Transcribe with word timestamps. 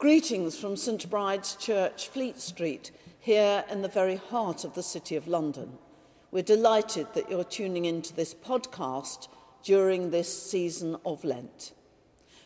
Greetings 0.00 0.58
from 0.58 0.78
St 0.78 1.10
Bride's 1.10 1.56
Church, 1.56 2.08
Fleet 2.08 2.40
Street, 2.40 2.90
here 3.18 3.66
in 3.70 3.82
the 3.82 3.88
very 3.88 4.16
heart 4.16 4.64
of 4.64 4.72
the 4.72 4.82
City 4.82 5.14
of 5.14 5.28
London. 5.28 5.76
We're 6.30 6.42
delighted 6.42 7.08
that 7.12 7.30
you're 7.30 7.44
tuning 7.44 7.84
into 7.84 8.14
this 8.14 8.34
podcast 8.34 9.28
during 9.62 10.10
this 10.10 10.50
season 10.50 10.96
of 11.04 11.22
Lent. 11.22 11.74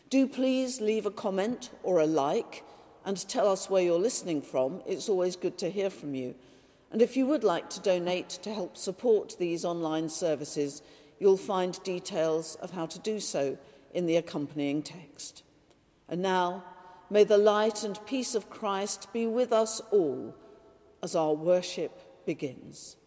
Do 0.09 0.27
please 0.27 0.81
leave 0.81 1.05
a 1.05 1.11
comment 1.11 1.69
or 1.81 2.01
a 2.01 2.05
like 2.05 2.65
and 3.05 3.25
tell 3.29 3.47
us 3.47 3.69
where 3.69 3.83
you're 3.83 3.97
listening 3.97 4.41
from. 4.41 4.81
It's 4.85 5.07
always 5.07 5.37
good 5.37 5.57
to 5.59 5.69
hear 5.69 5.89
from 5.89 6.13
you. 6.13 6.35
And 6.91 7.01
if 7.01 7.15
you 7.15 7.25
would 7.25 7.45
like 7.45 7.69
to 7.69 7.79
donate 7.79 8.27
to 8.43 8.53
help 8.53 8.75
support 8.75 9.37
these 9.39 9.63
online 9.63 10.09
services, 10.09 10.81
you'll 11.21 11.37
find 11.37 11.81
details 11.83 12.55
of 12.55 12.71
how 12.71 12.85
to 12.87 12.99
do 12.99 13.21
so 13.21 13.57
in 13.93 14.07
the 14.07 14.17
accompanying 14.17 14.83
text. 14.83 15.43
And 16.09 16.21
now, 16.21 16.65
may 17.09 17.23
the 17.23 17.37
light 17.37 17.83
and 17.83 17.99
peace 18.05 18.35
of 18.35 18.49
Christ 18.49 19.11
be 19.13 19.27
with 19.27 19.51
us 19.51 19.81
all 19.91 20.35
as 21.01 21.15
our 21.15 21.33
worship 21.33 22.25
begins. 22.25 22.97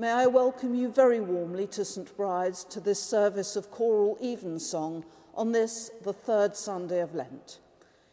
May 0.00 0.12
I 0.12 0.28
welcome 0.28 0.74
you 0.74 0.88
very 0.88 1.20
warmly 1.20 1.66
to 1.66 1.84
St 1.84 2.16
Bride's 2.16 2.64
to 2.64 2.80
this 2.80 3.02
service 3.02 3.54
of 3.54 3.70
choral 3.70 4.16
evensong 4.22 5.04
on 5.34 5.52
this, 5.52 5.90
the 6.02 6.14
third 6.14 6.56
Sunday 6.56 7.00
of 7.02 7.14
Lent. 7.14 7.58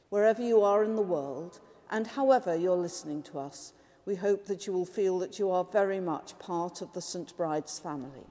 Wherever 0.09 0.41
you 0.41 0.63
are 0.63 0.83
in 0.83 0.97
the 0.97 1.01
world, 1.01 1.61
and 1.89 2.05
however 2.05 2.53
you're 2.53 2.75
listening 2.75 3.23
to 3.23 3.39
us, 3.39 3.71
we 4.05 4.15
hope 4.15 4.47
that 4.47 4.67
you 4.67 4.73
will 4.73 4.85
feel 4.85 5.17
that 5.19 5.39
you 5.39 5.49
are 5.49 5.63
very 5.63 6.01
much 6.01 6.37
part 6.39 6.81
of 6.81 6.91
the 6.91 7.01
St 7.01 7.37
Bride's 7.37 7.79
family. 7.79 8.27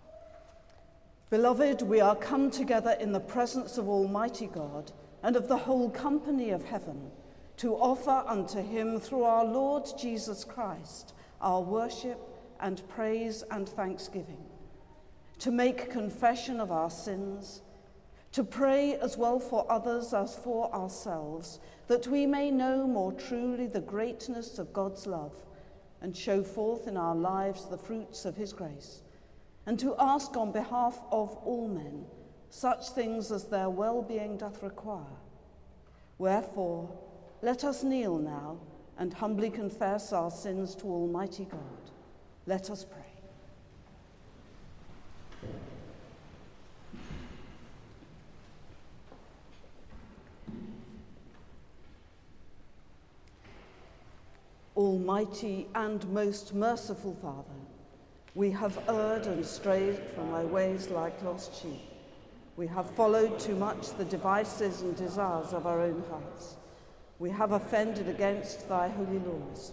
Beloved, 1.30 1.80
we 1.80 1.98
are 1.98 2.14
come 2.14 2.50
together 2.50 2.94
in 3.00 3.12
the 3.12 3.20
presence 3.20 3.78
of 3.78 3.88
Almighty 3.88 4.48
God 4.48 4.92
and 5.22 5.34
of 5.34 5.48
the 5.48 5.56
whole 5.56 5.88
company 5.88 6.50
of 6.50 6.62
heaven 6.62 7.10
to 7.56 7.74
offer 7.74 8.22
unto 8.26 8.60
him 8.60 9.00
through 9.00 9.22
our 9.22 9.46
Lord 9.46 9.86
Jesus 9.98 10.44
Christ 10.44 11.14
our 11.40 11.62
worship 11.62 12.35
and 12.60 12.86
praise 12.88 13.42
and 13.50 13.68
thanksgiving, 13.68 14.44
to 15.38 15.50
make 15.50 15.90
confession 15.90 16.60
of 16.60 16.70
our 16.72 16.90
sins, 16.90 17.62
to 18.32 18.44
pray 18.44 18.96
as 18.96 19.16
well 19.16 19.38
for 19.38 19.70
others 19.70 20.12
as 20.12 20.36
for 20.36 20.72
ourselves, 20.74 21.60
that 21.86 22.06
we 22.06 22.26
may 22.26 22.50
know 22.50 22.86
more 22.86 23.12
truly 23.12 23.66
the 23.66 23.80
greatness 23.80 24.58
of 24.58 24.72
God's 24.72 25.06
love 25.06 25.34
and 26.00 26.16
show 26.16 26.42
forth 26.42 26.86
in 26.86 26.96
our 26.96 27.14
lives 27.14 27.66
the 27.66 27.78
fruits 27.78 28.24
of 28.24 28.36
his 28.36 28.52
grace, 28.52 29.02
and 29.66 29.78
to 29.78 29.94
ask 29.98 30.36
on 30.36 30.52
behalf 30.52 30.98
of 31.10 31.36
all 31.44 31.68
men 31.68 32.04
such 32.50 32.90
things 32.90 33.32
as 33.32 33.44
their 33.44 33.70
well 33.70 34.02
being 34.02 34.36
doth 34.36 34.62
require. 34.62 35.04
Wherefore, 36.18 36.90
let 37.42 37.64
us 37.64 37.82
kneel 37.82 38.18
now 38.18 38.58
and 38.98 39.12
humbly 39.12 39.50
confess 39.50 40.12
our 40.12 40.30
sins 40.30 40.74
to 40.76 40.86
Almighty 40.86 41.44
God. 41.44 41.90
Let 42.46 42.70
us 42.70 42.84
pray. 42.84 43.02
Almighty 54.76 55.66
and 55.74 56.06
most 56.12 56.54
merciful 56.54 57.16
Father, 57.20 57.42
we 58.34 58.50
have 58.50 58.78
erred 58.88 59.26
and 59.26 59.44
strayed 59.44 59.98
from 60.14 60.30
thy 60.30 60.44
ways 60.44 60.88
like 60.88 61.20
lost 61.22 61.60
sheep. 61.60 61.80
We 62.56 62.66
have 62.68 62.88
followed 62.90 63.40
too 63.40 63.56
much 63.56 63.96
the 63.96 64.04
devices 64.04 64.82
and 64.82 64.94
desires 64.94 65.52
of 65.52 65.66
our 65.66 65.80
own 65.80 66.04
hearts. 66.10 66.56
We 67.18 67.30
have 67.30 67.52
offended 67.52 68.08
against 68.08 68.68
thy 68.68 68.88
holy 68.88 69.18
laws. 69.18 69.72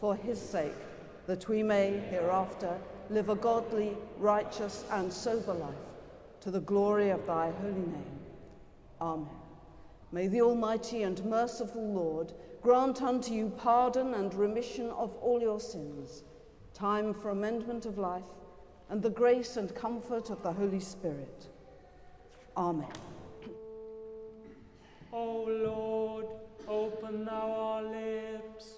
for 0.00 0.14
his 0.16 0.40
sake, 0.40 0.72
that 1.26 1.48
we 1.48 1.62
may 1.62 1.98
hereafter 2.10 2.78
live 3.10 3.28
a 3.28 3.34
godly, 3.34 3.96
righteous, 4.18 4.84
and 4.92 5.12
sober 5.12 5.54
life, 5.54 5.74
to 6.40 6.50
the 6.50 6.60
glory 6.60 7.10
of 7.10 7.26
thy 7.26 7.50
holy 7.50 7.72
name. 7.72 8.20
Amen. 9.00 9.28
May 10.10 10.26
the 10.26 10.40
Almighty 10.40 11.02
and 11.02 11.22
merciful 11.24 11.92
Lord 11.92 12.32
grant 12.62 13.02
unto 13.02 13.34
you 13.34 13.52
pardon 13.56 14.14
and 14.14 14.32
remission 14.34 14.90
of 14.90 15.14
all 15.16 15.40
your 15.40 15.60
sins, 15.60 16.24
time 16.74 17.12
for 17.12 17.30
amendment 17.30 17.86
of 17.86 17.98
life, 17.98 18.24
and 18.90 19.02
the 19.02 19.10
grace 19.10 19.56
and 19.56 19.74
comfort 19.74 20.30
of 20.30 20.42
the 20.42 20.52
Holy 20.52 20.80
Spirit. 20.80 21.48
Amen. 22.56 22.88
O 25.12 25.44
Lord, 25.44 26.26
open 26.66 27.24
thou 27.24 27.50
our 27.50 27.82
lips. 27.82 28.77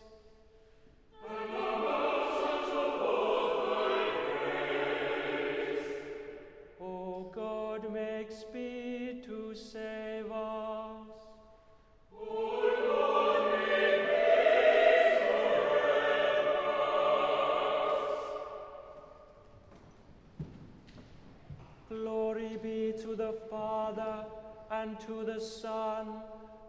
And 24.81 24.99
to 24.99 25.25
the 25.25 25.39
Son, 25.39 26.07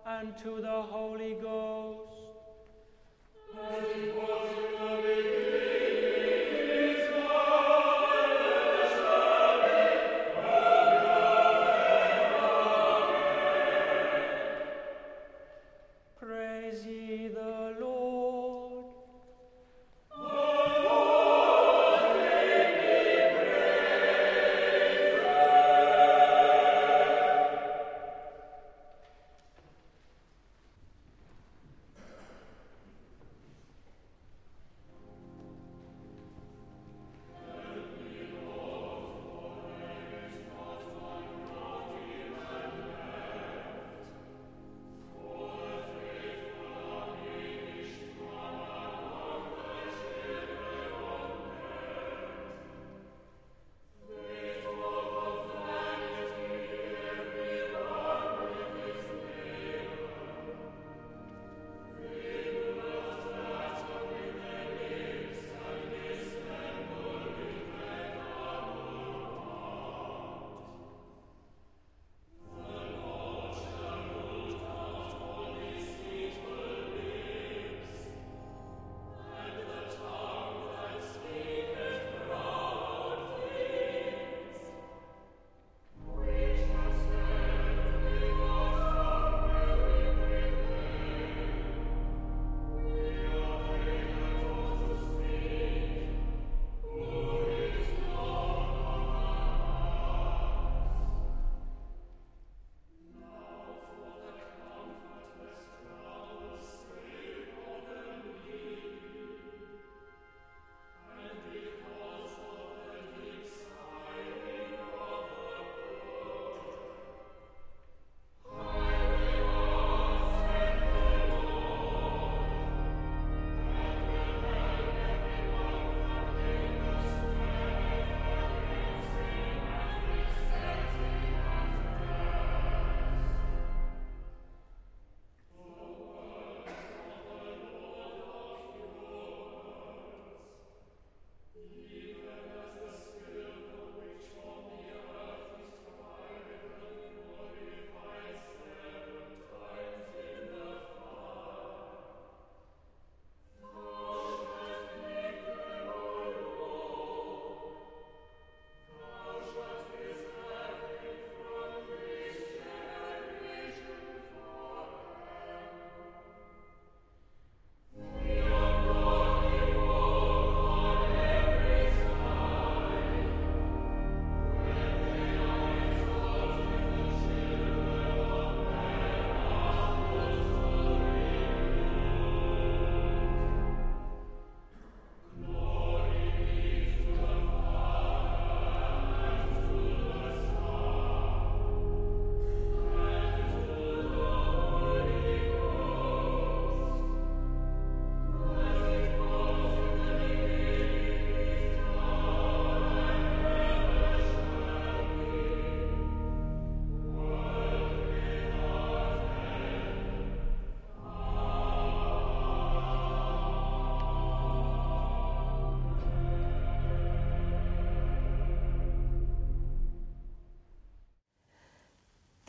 and 0.05 0.37
to 0.37 0.59
the 0.59 0.81
Holy 0.81 1.35
Ghost. 1.35 2.11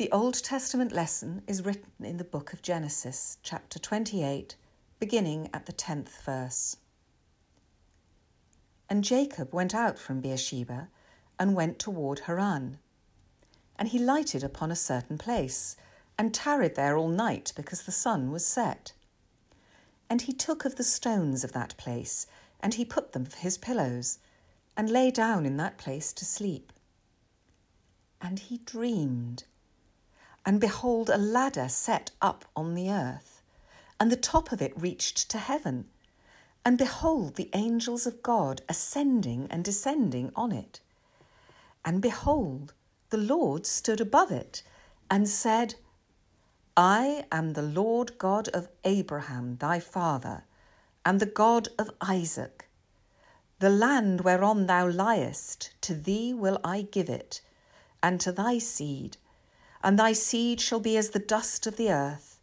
The 0.02 0.10
Old 0.10 0.42
Testament 0.42 0.90
lesson 0.90 1.42
is 1.46 1.64
written 1.64 2.04
in 2.04 2.16
the 2.16 2.24
book 2.24 2.52
of 2.52 2.60
Genesis, 2.60 3.38
chapter 3.44 3.78
28, 3.78 4.56
beginning 4.98 5.48
at 5.54 5.66
the 5.66 5.72
10th 5.72 6.20
verse. 6.24 6.76
And 8.90 9.04
Jacob 9.04 9.54
went 9.54 9.76
out 9.76 10.00
from 10.00 10.20
Beersheba 10.20 10.88
and 11.38 11.54
went 11.54 11.78
toward 11.78 12.18
Haran. 12.18 12.80
And 13.76 13.90
he 13.90 14.00
lighted 14.00 14.42
upon 14.42 14.72
a 14.72 14.74
certain 14.74 15.18
place, 15.18 15.76
and 16.18 16.34
tarried 16.34 16.74
there 16.74 16.96
all 16.96 17.06
night 17.06 17.52
because 17.54 17.82
the 17.82 17.92
sun 17.92 18.32
was 18.32 18.44
set. 18.44 18.94
And 20.10 20.22
he 20.22 20.32
took 20.32 20.64
of 20.64 20.74
the 20.74 20.82
stones 20.82 21.44
of 21.44 21.52
that 21.52 21.76
place, 21.76 22.26
and 22.58 22.74
he 22.74 22.84
put 22.84 23.12
them 23.12 23.24
for 23.24 23.36
his 23.36 23.56
pillows, 23.56 24.18
and 24.76 24.90
lay 24.90 25.12
down 25.12 25.46
in 25.46 25.58
that 25.58 25.78
place 25.78 26.12
to 26.14 26.24
sleep. 26.24 26.72
And 28.20 28.40
he 28.40 28.58
dreamed 28.58 29.44
and 30.44 30.60
behold, 30.60 31.08
a 31.08 31.16
ladder 31.16 31.68
set 31.68 32.10
up 32.20 32.44
on 32.56 32.74
the 32.74 32.90
earth, 32.90 33.42
and 34.00 34.10
the 34.10 34.16
top 34.16 34.52
of 34.52 34.60
it 34.60 34.72
reached 34.80 35.30
to 35.30 35.38
heaven. 35.38 35.86
And 36.64 36.78
behold, 36.78 37.36
the 37.36 37.50
angels 37.52 38.06
of 38.06 38.22
God 38.22 38.62
ascending 38.68 39.46
and 39.50 39.64
descending 39.64 40.32
on 40.34 40.52
it. 40.52 40.80
And 41.84 42.00
behold, 42.00 42.72
the 43.10 43.18
Lord 43.18 43.66
stood 43.66 44.00
above 44.00 44.30
it 44.30 44.62
and 45.10 45.28
said, 45.28 45.74
I 46.76 47.26
am 47.30 47.52
the 47.52 47.62
Lord 47.62 48.16
God 48.18 48.48
of 48.48 48.68
Abraham 48.84 49.56
thy 49.56 49.78
father, 49.78 50.44
and 51.04 51.20
the 51.20 51.26
God 51.26 51.68
of 51.78 51.90
Isaac. 52.00 52.68
The 53.58 53.70
land 53.70 54.22
whereon 54.22 54.66
thou 54.66 54.88
liest, 54.88 55.70
to 55.82 55.94
thee 55.94 56.32
will 56.32 56.58
I 56.64 56.82
give 56.82 57.08
it, 57.08 57.42
and 58.02 58.20
to 58.20 58.32
thy 58.32 58.58
seed 58.58 59.18
and 59.82 59.98
thy 59.98 60.12
seed 60.12 60.60
shall 60.60 60.80
be 60.80 60.96
as 60.96 61.10
the 61.10 61.18
dust 61.18 61.66
of 61.66 61.76
the 61.76 61.90
earth, 61.90 62.38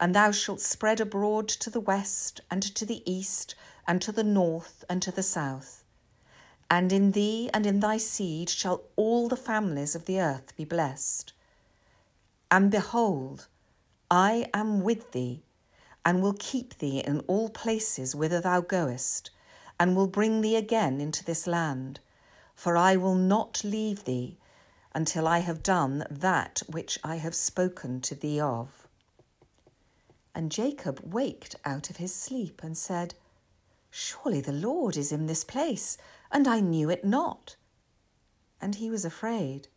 and 0.00 0.14
thou 0.14 0.30
shalt 0.30 0.60
spread 0.60 1.00
abroad 1.00 1.48
to 1.48 1.70
the 1.70 1.80
west, 1.80 2.40
and 2.50 2.62
to 2.62 2.84
the 2.84 3.02
east, 3.10 3.54
and 3.86 4.02
to 4.02 4.12
the 4.12 4.24
north, 4.24 4.84
and 4.88 5.00
to 5.02 5.10
the 5.10 5.22
south. 5.22 5.84
And 6.70 6.92
in 6.92 7.12
thee 7.12 7.50
and 7.52 7.66
in 7.66 7.80
thy 7.80 7.98
seed 7.98 8.48
shall 8.48 8.82
all 8.96 9.28
the 9.28 9.36
families 9.36 9.94
of 9.94 10.06
the 10.06 10.20
earth 10.20 10.56
be 10.56 10.64
blessed. 10.64 11.32
And 12.50 12.70
behold, 12.70 13.46
I 14.10 14.48
am 14.52 14.82
with 14.82 15.12
thee, 15.12 15.42
and 16.04 16.22
will 16.22 16.36
keep 16.38 16.78
thee 16.78 16.98
in 16.98 17.20
all 17.20 17.48
places 17.48 18.14
whither 18.14 18.40
thou 18.40 18.60
goest, 18.60 19.30
and 19.78 19.96
will 19.96 20.06
bring 20.06 20.40
thee 20.40 20.56
again 20.56 21.00
into 21.00 21.24
this 21.24 21.46
land. 21.46 22.00
For 22.54 22.76
I 22.76 22.96
will 22.96 23.14
not 23.14 23.62
leave 23.64 24.04
thee 24.04 24.38
until 24.94 25.26
I 25.26 25.38
have 25.38 25.62
done 25.62 26.04
that 26.10 26.62
which 26.68 26.98
I 27.02 27.16
have 27.16 27.34
spoken 27.34 28.00
to 28.02 28.14
thee 28.14 28.40
of. 28.40 28.86
And 30.34 30.50
Jacob 30.50 31.00
waked 31.04 31.56
out 31.64 31.90
of 31.90 31.96
his 31.96 32.14
sleep 32.14 32.62
and 32.62 32.76
said, 32.76 33.14
Surely 33.90 34.40
the 34.40 34.52
Lord 34.52 34.96
is 34.96 35.12
in 35.12 35.26
this 35.26 35.44
place, 35.44 35.98
and 36.30 36.48
I 36.48 36.60
knew 36.60 36.88
it 36.88 37.04
not. 37.04 37.56
And 38.60 38.76
he 38.76 38.90
was 38.90 39.04
afraid, 39.04 39.68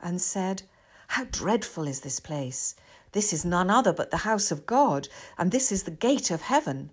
and 0.00 0.20
said, 0.20 0.62
How 1.08 1.24
dreadful 1.24 1.88
is 1.88 2.00
this 2.00 2.20
place! 2.20 2.76
This 3.12 3.32
is 3.32 3.44
none 3.44 3.70
other 3.70 3.92
but 3.92 4.10
the 4.10 4.18
house 4.18 4.50
of 4.50 4.66
God, 4.66 5.08
and 5.38 5.50
this 5.50 5.72
is 5.72 5.84
the 5.84 5.90
gate 5.90 6.30
of 6.30 6.42
heaven. 6.42 6.90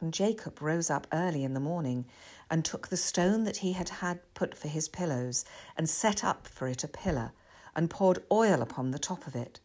And 0.00 0.14
Jacob 0.14 0.62
rose 0.62 0.88
up 0.88 1.06
early 1.12 1.44
in 1.44 1.52
the 1.52 1.60
morning 1.60 2.06
and 2.52 2.66
took 2.66 2.88
the 2.88 2.98
stone 2.98 3.44
that 3.44 3.56
he 3.56 3.72
had 3.72 3.88
had 3.88 4.20
put 4.34 4.54
for 4.54 4.68
his 4.68 4.86
pillows 4.86 5.42
and 5.74 5.88
set 5.88 6.22
up 6.22 6.46
for 6.46 6.68
it 6.68 6.84
a 6.84 6.88
pillar 6.88 7.32
and 7.74 7.88
poured 7.88 8.22
oil 8.30 8.60
upon 8.60 8.90
the 8.90 8.98
top 8.98 9.26
of 9.26 9.34
it. 9.34 9.58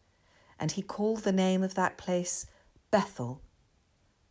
And 0.58 0.72
he 0.72 0.80
called 0.80 1.18
the 1.18 1.30
name 1.30 1.62
of 1.62 1.74
that 1.74 1.98
place 1.98 2.46
Bethel. 2.90 3.42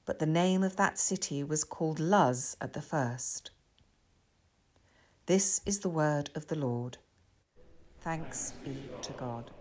But 0.06 0.18
the 0.18 0.26
name 0.26 0.64
of 0.64 0.76
that 0.76 0.98
city 0.98 1.44
was 1.44 1.64
called 1.64 2.00
Luz 2.00 2.58
at 2.60 2.74
the 2.74 2.82
first. 2.82 3.52
This 5.28 5.62
is 5.68 5.82
the 5.82 5.90
word 5.90 6.32
of 6.34 6.48
the 6.48 6.58
Lord. 6.58 6.98
Thanks 8.02 8.54
be 8.66 8.90
to 9.04 9.14
God. 9.14 9.52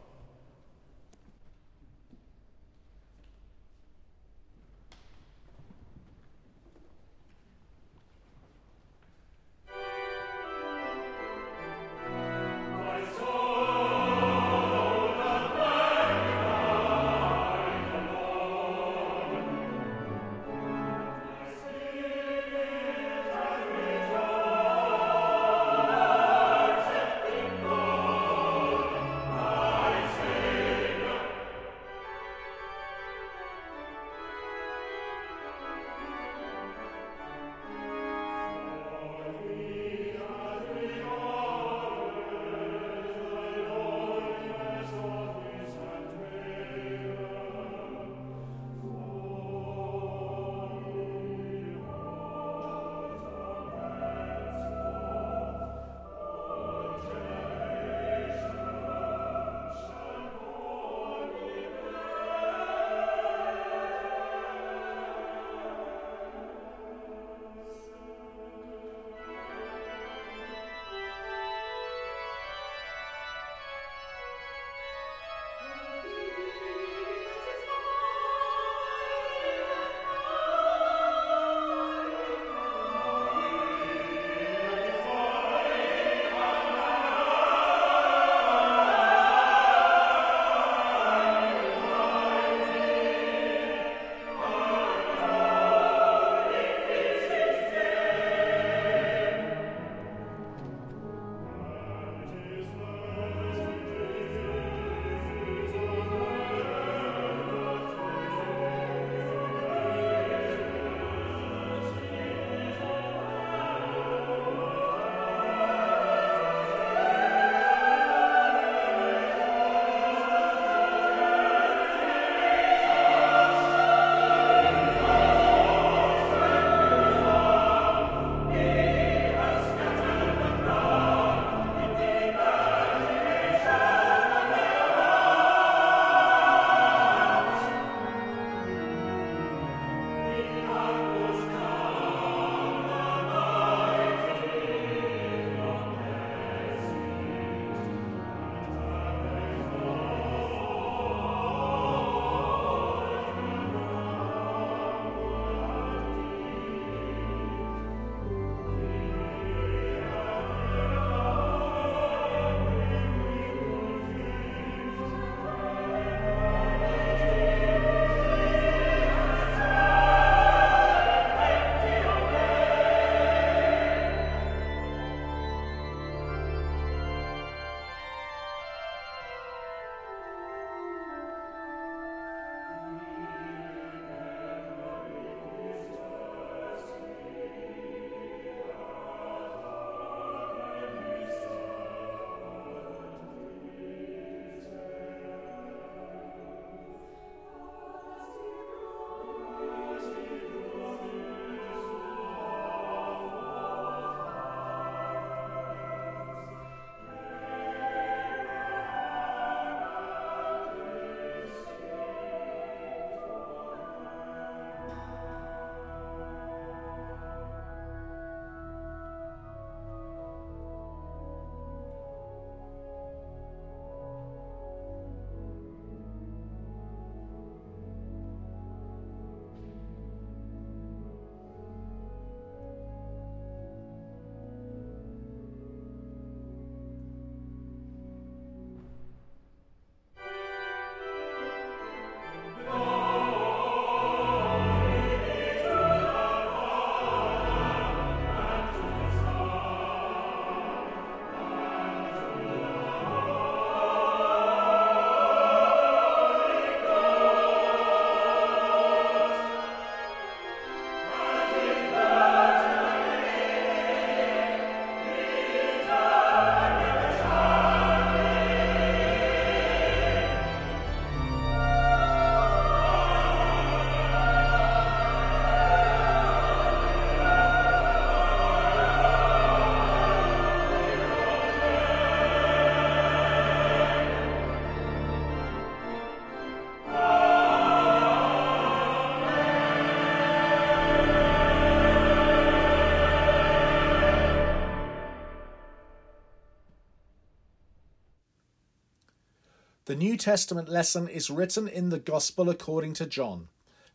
The 299.97 300.05
New 300.05 300.19
Testament 300.19 300.69
lesson 300.69 301.09
is 301.09 301.31
written 301.31 301.67
in 301.67 301.89
the 301.89 301.99
Gospel 301.99 302.51
according 302.51 302.93
to 302.97 303.07
John, 303.07 303.49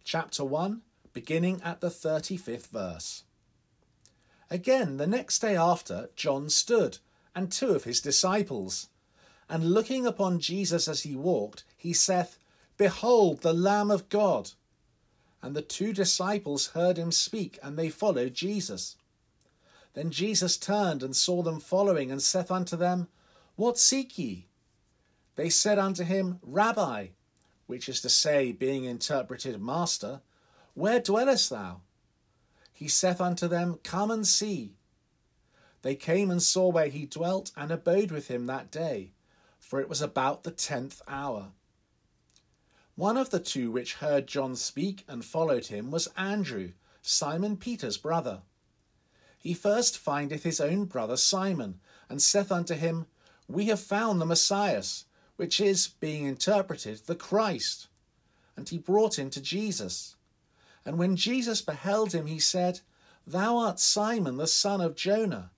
chapter 0.03 0.43
1, 0.43 0.81
beginning 1.13 1.61
at 1.61 1.79
the 1.79 1.91
35th 1.91 2.69
verse. 2.69 3.23
Again, 4.49 4.97
the 4.97 5.05
next 5.05 5.37
day 5.37 5.55
after, 5.55 6.09
John 6.15 6.49
stood, 6.49 6.97
and 7.35 7.51
two 7.51 7.75
of 7.75 7.83
his 7.83 8.01
disciples. 8.01 8.89
And 9.47 9.75
looking 9.75 10.07
upon 10.07 10.39
Jesus 10.39 10.87
as 10.87 11.03
he 11.03 11.15
walked, 11.15 11.65
he 11.77 11.93
saith, 11.93 12.39
Behold 12.77 13.41
the 13.41 13.53
Lamb 13.53 13.91
of 13.91 14.09
God. 14.09 14.53
And 15.39 15.55
the 15.55 15.61
two 15.61 15.93
disciples 15.93 16.69
heard 16.69 16.97
him 16.97 17.11
speak, 17.11 17.59
and 17.61 17.77
they 17.77 17.89
followed 17.89 18.33
Jesus. 18.33 18.95
Then 19.93 20.09
Jesus 20.09 20.57
turned 20.57 21.03
and 21.03 21.15
saw 21.15 21.43
them 21.43 21.59
following, 21.59 22.09
and 22.11 22.23
saith 22.23 22.49
unto 22.49 22.75
them, 22.75 23.07
What 23.55 23.77
seek 23.77 24.17
ye? 24.17 24.47
They 25.35 25.49
said 25.49 25.79
unto 25.79 26.03
him, 26.03 26.39
Rabbi, 26.41 27.07
which 27.65 27.87
is 27.87 28.01
to 28.01 28.09
say, 28.09 28.51
being 28.51 28.83
interpreted, 28.83 29.61
Master, 29.61 30.21
where 30.73 30.99
dwellest 30.99 31.49
thou? 31.49 31.81
He 32.73 32.87
saith 32.87 33.21
unto 33.21 33.47
them, 33.47 33.79
Come 33.83 34.11
and 34.11 34.27
see. 34.27 34.75
They 35.83 35.95
came 35.95 36.29
and 36.29 36.43
saw 36.43 36.69
where 36.69 36.89
he 36.89 37.05
dwelt, 37.05 37.51
and 37.55 37.71
abode 37.71 38.11
with 38.11 38.27
him 38.27 38.45
that 38.47 38.71
day, 38.71 39.13
for 39.57 39.79
it 39.79 39.87
was 39.87 40.01
about 40.01 40.43
the 40.43 40.51
tenth 40.51 41.01
hour. 41.07 41.53
One 42.95 43.15
of 43.17 43.29
the 43.29 43.39
two 43.39 43.71
which 43.71 43.95
heard 43.95 44.27
John 44.27 44.55
speak 44.55 45.05
and 45.07 45.23
followed 45.23 45.67
him 45.67 45.91
was 45.91 46.09
Andrew, 46.17 46.73
Simon 47.01 47.55
Peter's 47.55 47.97
brother. 47.97 48.41
He 49.37 49.53
first 49.53 49.97
findeth 49.97 50.43
his 50.43 50.59
own 50.59 50.85
brother 50.85 51.17
Simon, 51.17 51.79
and 52.09 52.21
saith 52.21 52.51
unto 52.51 52.75
him, 52.75 53.07
We 53.47 53.67
have 53.67 53.79
found 53.79 54.19
the 54.19 54.25
Messiah 54.25 54.83
which 55.41 55.59
is, 55.59 55.87
being 55.87 56.25
interpreted, 56.25 56.99
the 57.07 57.15
Christ. 57.15 57.87
And 58.55 58.69
he 58.69 58.77
brought 58.77 59.17
him 59.17 59.31
to 59.31 59.41
Jesus. 59.41 60.15
And 60.85 60.99
when 60.99 61.15
Jesus 61.15 61.63
beheld 61.63 62.13
him, 62.13 62.27
he 62.27 62.37
said, 62.37 62.81
Thou 63.25 63.57
art 63.57 63.79
Simon 63.79 64.37
the 64.37 64.45
son 64.45 64.81
of 64.81 64.95
Jonah. 64.95 65.49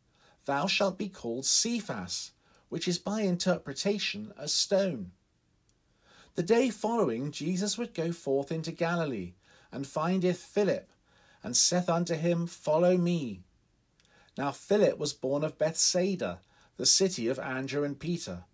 Thou 0.46 0.67
shalt 0.67 0.98
be 0.98 1.10
called 1.10 1.46
Cephas, 1.46 2.32
which 2.69 2.88
is 2.88 2.98
by 2.98 3.24
interpretation 3.24 4.32
a 4.38 4.48
stone. 4.48 5.12
The 6.36 6.43
day 6.43 6.69
following, 6.69 7.34
Jesus 7.34 7.78
would 7.78 7.93
go 7.93 8.13
forth 8.13 8.54
into 8.54 8.72
Galilee, 8.72 9.34
and 9.69 9.86
findeth 9.86 10.39
Philip, 10.39 10.89
and 11.43 11.58
saith 11.58 11.89
unto 11.89 12.15
him, 12.15 12.48
Follow 12.48 12.96
me. 12.96 13.43
Now 14.38 14.52
Philip 14.52 14.98
was 14.98 15.12
born 15.12 15.43
of 15.43 15.58
Bethsaida, 15.58 16.39
the 16.78 16.86
city 16.86 17.28
of 17.28 17.38
Andrew 17.38 17.84
and 17.84 18.00
Peter. 18.00 18.46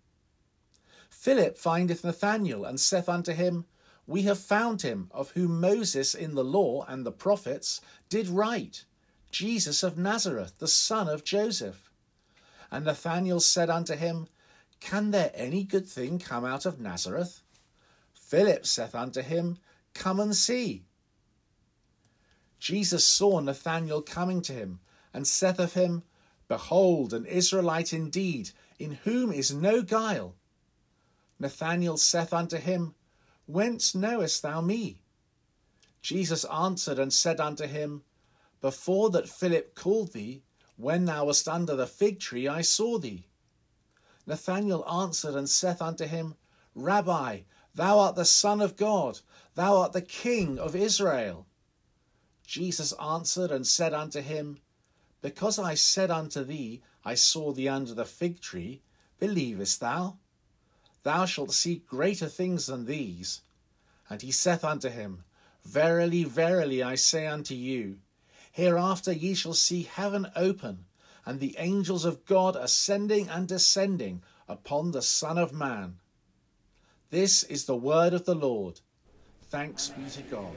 Philip 1.20 1.58
findeth 1.58 2.02
Nathanael, 2.02 2.64
and 2.64 2.80
saith 2.80 3.06
unto 3.06 3.34
him, 3.34 3.66
We 4.06 4.22
have 4.22 4.38
found 4.38 4.80
him, 4.80 5.10
of 5.10 5.32
whom 5.32 5.60
Moses 5.60 6.14
in 6.14 6.34
the 6.34 6.42
law 6.42 6.86
and 6.88 7.04
the 7.04 7.12
prophets 7.12 7.82
did 8.08 8.26
write, 8.26 8.86
Jesus 9.30 9.82
of 9.82 9.98
Nazareth, 9.98 10.54
the 10.56 10.66
son 10.66 11.10
of 11.10 11.22
Joseph. 11.22 11.90
And 12.70 12.86
Nathanael 12.86 13.40
said 13.40 13.68
unto 13.68 13.96
him, 13.96 14.28
Can 14.80 15.10
there 15.10 15.30
any 15.34 15.62
good 15.62 15.86
thing 15.86 16.18
come 16.18 16.46
out 16.46 16.64
of 16.64 16.80
Nazareth? 16.80 17.42
Philip 18.14 18.64
saith 18.64 18.94
unto 18.94 19.20
him, 19.20 19.58
Come 19.92 20.20
and 20.20 20.34
see. 20.34 20.86
Jesus 22.58 23.06
saw 23.06 23.40
Nathanael 23.40 24.00
coming 24.00 24.40
to 24.40 24.54
him, 24.54 24.80
and 25.12 25.28
saith 25.28 25.58
of 25.58 25.74
him, 25.74 26.02
Behold, 26.48 27.12
an 27.12 27.26
Israelite 27.26 27.92
indeed, 27.92 28.52
in 28.78 28.92
whom 29.04 29.30
is 29.30 29.52
no 29.52 29.82
guile. 29.82 30.34
Nathanael 31.40 31.96
saith 31.96 32.34
unto 32.34 32.58
him, 32.58 32.94
Whence 33.46 33.94
knowest 33.94 34.42
thou 34.42 34.60
me? 34.60 35.00
Jesus 36.02 36.44
answered 36.44 36.98
and 36.98 37.12
said 37.12 37.40
unto 37.40 37.66
him, 37.66 38.04
Before 38.60 39.08
that 39.10 39.28
Philip 39.28 39.74
called 39.74 40.12
thee, 40.12 40.42
when 40.76 41.06
thou 41.06 41.24
wast 41.24 41.48
under 41.48 41.74
the 41.74 41.86
fig 41.86 42.20
tree, 42.20 42.46
I 42.46 42.60
saw 42.60 42.98
thee. 42.98 43.26
Nathanael 44.26 44.86
answered 44.86 45.34
and 45.34 45.48
saith 45.48 45.80
unto 45.80 46.06
him, 46.06 46.36
Rabbi, 46.74 47.40
thou 47.74 47.98
art 47.98 48.16
the 48.16 48.26
Son 48.26 48.60
of 48.60 48.76
God, 48.76 49.20
thou 49.54 49.78
art 49.78 49.92
the 49.92 50.02
King 50.02 50.58
of 50.58 50.76
Israel. 50.76 51.46
Jesus 52.46 52.92
answered 53.00 53.50
and 53.50 53.66
said 53.66 53.94
unto 53.94 54.20
him, 54.20 54.58
Because 55.22 55.58
I 55.58 55.74
said 55.74 56.10
unto 56.10 56.44
thee, 56.44 56.82
I 57.02 57.14
saw 57.14 57.52
thee 57.52 57.68
under 57.68 57.94
the 57.94 58.04
fig 58.04 58.40
tree, 58.40 58.82
believest 59.18 59.80
thou? 59.80 60.18
Thou 61.02 61.24
shalt 61.24 61.52
see 61.52 61.82
greater 61.86 62.28
things 62.28 62.66
than 62.66 62.84
these. 62.84 63.40
And 64.08 64.20
he 64.22 64.30
saith 64.30 64.64
unto 64.64 64.88
him, 64.88 65.24
Verily, 65.64 66.24
verily, 66.24 66.82
I 66.82 66.94
say 66.94 67.26
unto 67.26 67.54
you, 67.54 67.98
hereafter 68.50 69.12
ye 69.12 69.34
shall 69.34 69.54
see 69.54 69.82
heaven 69.82 70.30
open, 70.34 70.86
and 71.24 71.38
the 71.38 71.54
angels 71.58 72.04
of 72.04 72.24
God 72.24 72.56
ascending 72.56 73.28
and 73.28 73.46
descending 73.46 74.22
upon 74.48 74.90
the 74.90 75.02
Son 75.02 75.38
of 75.38 75.52
Man. 75.52 75.98
This 77.10 77.44
is 77.44 77.64
the 77.64 77.76
word 77.76 78.14
of 78.14 78.24
the 78.24 78.34
Lord. 78.34 78.80
Thanks 79.50 79.88
be 79.88 80.08
to 80.10 80.22
God. 80.22 80.56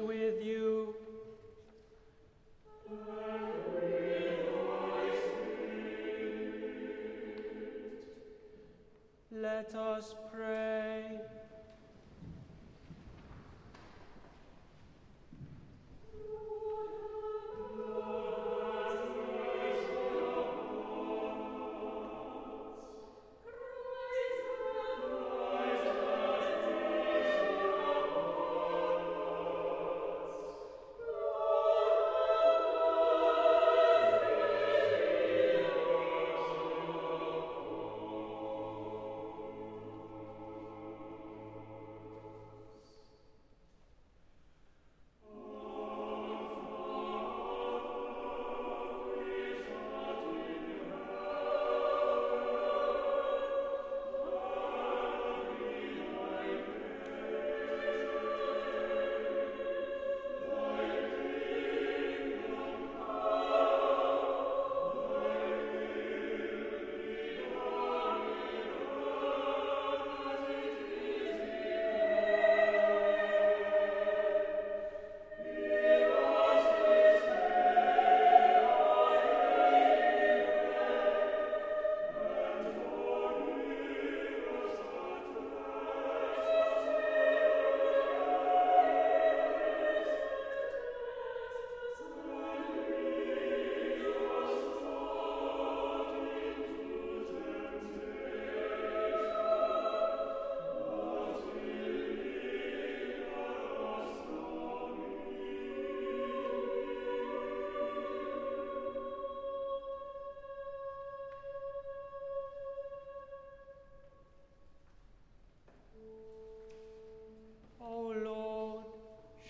O 117.83 118.13
Lord, 118.23 118.83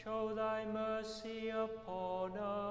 show 0.03 0.33
thy 0.33 0.65
mercy 0.65 1.49
upon 1.49 2.37
us. 2.37 2.70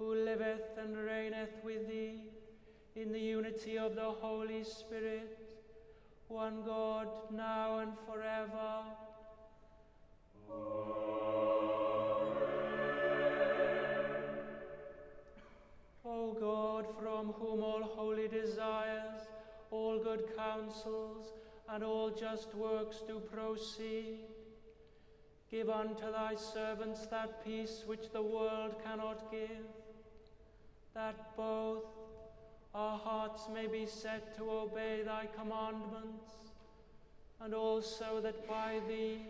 who 0.00 0.14
liveth 0.14 0.78
and 0.78 0.96
reigneth 0.96 1.62
with 1.62 1.86
thee 1.86 2.22
in 2.96 3.12
the 3.12 3.20
unity 3.20 3.76
of 3.76 3.94
the 3.94 4.10
Holy 4.10 4.64
Spirit, 4.64 5.38
one 6.28 6.62
God, 6.64 7.06
now 7.30 7.80
and 7.80 7.92
forever. 8.06 8.84
O 16.06 16.32
God, 16.32 16.86
from 16.98 17.32
whom 17.34 17.62
all 17.62 17.82
holy 17.82 18.26
desires, 18.26 19.28
all 19.70 19.98
good 19.98 20.34
counsels, 20.34 21.34
and 21.68 21.84
all 21.84 22.08
just 22.08 22.54
works 22.54 23.02
do 23.06 23.20
proceed, 23.20 24.20
give 25.50 25.68
unto 25.68 26.10
thy 26.10 26.34
servants 26.36 27.06
that 27.08 27.44
peace 27.44 27.82
which 27.86 28.10
the 28.14 28.22
world 28.22 28.76
cannot 28.82 29.30
give, 29.30 29.66
that 30.94 31.36
both 31.36 31.84
our 32.74 32.98
hearts 32.98 33.48
may 33.52 33.66
be 33.66 33.86
set 33.86 34.36
to 34.36 34.50
obey 34.50 35.02
thy 35.04 35.26
commandments, 35.26 36.30
and 37.40 37.54
also 37.54 38.20
that 38.20 38.46
by 38.46 38.80
thee 38.86 39.20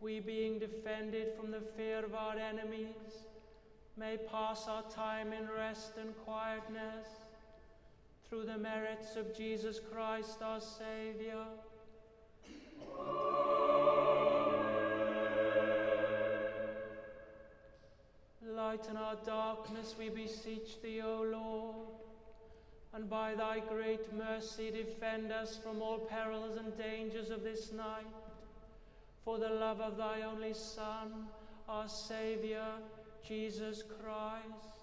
we, 0.00 0.20
being 0.20 0.58
defended 0.58 1.34
from 1.38 1.50
the 1.50 1.60
fear 1.60 2.04
of 2.04 2.14
our 2.14 2.36
enemies, 2.36 3.26
may 3.96 4.16
pass 4.16 4.66
our 4.66 4.82
time 4.90 5.32
in 5.32 5.48
rest 5.48 5.92
and 6.00 6.16
quietness 6.24 7.06
through 8.28 8.44
the 8.44 8.56
merits 8.56 9.16
of 9.16 9.36
Jesus 9.36 9.80
Christ 9.92 10.40
our 10.40 10.60
Saviour. 10.60 11.46
Lighten 18.60 18.98
our 18.98 19.16
darkness, 19.24 19.94
we 19.98 20.10
beseech 20.10 20.82
thee, 20.82 21.00
O 21.02 21.22
Lord, 21.22 21.76
and 22.92 23.08
by 23.08 23.34
thy 23.34 23.60
great 23.60 24.12
mercy 24.14 24.70
defend 24.70 25.32
us 25.32 25.56
from 25.56 25.80
all 25.80 26.00
perils 26.00 26.58
and 26.58 26.76
dangers 26.76 27.30
of 27.30 27.42
this 27.42 27.72
night, 27.72 28.04
for 29.24 29.38
the 29.38 29.48
love 29.48 29.80
of 29.80 29.96
thy 29.96 30.20
only 30.22 30.52
Son, 30.52 31.26
our 31.70 31.88
Saviour, 31.88 32.74
Jesus 33.26 33.82
Christ. 33.82 34.80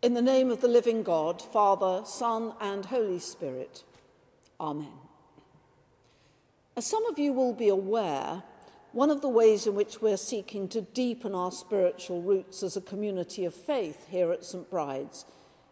In 0.00 0.14
the 0.14 0.22
name 0.22 0.52
of 0.52 0.60
the 0.60 0.68
living 0.68 1.02
God, 1.02 1.42
Father, 1.42 2.02
Son, 2.04 2.52
and 2.60 2.84
Holy 2.84 3.18
Spirit. 3.18 3.82
Amen. 4.60 4.92
As 6.76 6.86
some 6.86 7.04
of 7.06 7.18
you 7.18 7.32
will 7.32 7.52
be 7.52 7.68
aware, 7.68 8.44
one 8.92 9.10
of 9.10 9.22
the 9.22 9.28
ways 9.28 9.66
in 9.66 9.74
which 9.74 10.00
we're 10.00 10.16
seeking 10.16 10.68
to 10.68 10.82
deepen 10.82 11.34
our 11.34 11.50
spiritual 11.50 12.22
roots 12.22 12.62
as 12.62 12.76
a 12.76 12.80
community 12.80 13.44
of 13.44 13.52
faith 13.52 14.06
here 14.08 14.30
at 14.30 14.44
St. 14.44 14.70
Bride's 14.70 15.24